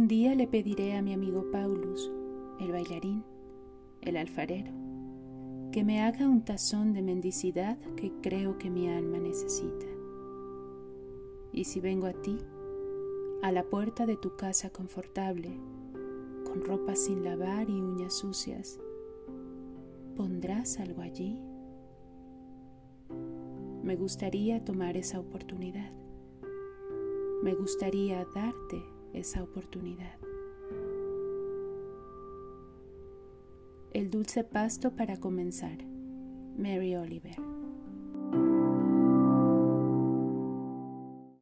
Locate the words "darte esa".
28.34-29.42